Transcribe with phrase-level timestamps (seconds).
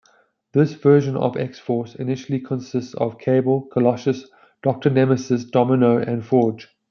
[0.53, 4.25] This version of X-Force initially consists of Cable, Colossus,
[4.63, 6.69] Doctor Nemesis, Domino, and Forge.